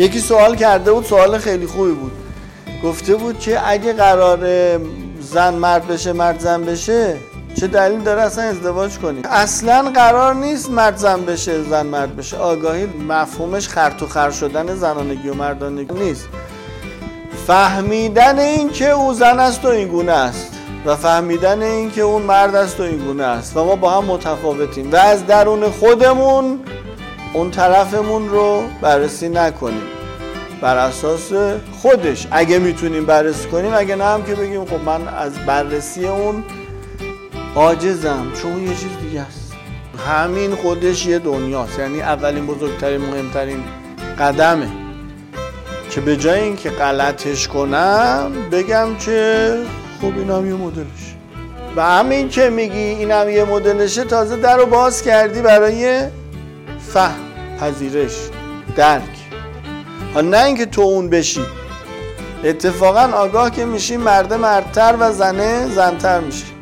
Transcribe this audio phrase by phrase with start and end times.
[0.00, 2.12] یکی سوال کرده بود سوال خیلی خوبی بود.
[2.84, 4.40] گفته بود که اگه قرار
[5.20, 7.16] زن مرد بشه مرد زن بشه
[7.60, 12.36] چه دلیل داره اصلا ازدواج کنیم اصلا قرار نیست مرد زن بشه زن مرد بشه.
[12.36, 16.28] آگاهی مفهومش خرط و خر شدن زنانگی و مردانگی نیست.
[17.46, 20.52] فهمیدن این که او زن است و این گونه است.
[20.86, 23.56] و فهمیدن این که اون مرد است و این گونه است.
[23.56, 24.92] و ما با هم متفاوتیم.
[24.92, 26.58] و از درون خودمون
[27.32, 29.82] اون طرفمون رو بررسی نکنیم.
[30.60, 31.32] بر اساس
[31.82, 32.26] خودش.
[32.30, 36.44] اگه می‌تونیم بررسی کنیم اگه نه هم که بگیم خب من از بررسی اون
[37.54, 39.52] عاجزم چون یه چیز دیگه است.
[40.08, 41.78] همین خودش یه دنیاست.
[41.78, 43.64] یعنی اولین بزرگترین مهمترین
[44.18, 44.68] قدمه.
[45.90, 49.56] که به جای اینکه غلطش کنم بگم که
[50.00, 51.16] خب این هم یه مدلش.
[51.76, 56.06] و همین که میگی این هم یه مدلشه تازه در رو باز کردی برای
[56.92, 57.20] فهم
[57.60, 58.16] پذیرش
[58.76, 59.02] درک.
[60.14, 61.40] ها نه اینکه تو اون بشی.
[62.44, 66.59] اتفاقا آگاه که میشی مرده مردتر و زنه زنتر میشه